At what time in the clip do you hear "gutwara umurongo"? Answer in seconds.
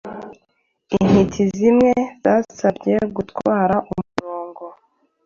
3.15-4.63